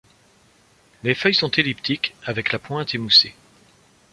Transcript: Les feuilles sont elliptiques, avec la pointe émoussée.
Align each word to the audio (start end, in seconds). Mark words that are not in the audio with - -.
Les 1.03 1.13
feuilles 1.13 1.35
sont 1.35 1.51
elliptiques, 1.51 2.15
avec 2.25 2.51
la 2.51 2.57
pointe 2.57 2.95
émoussée. 2.95 3.35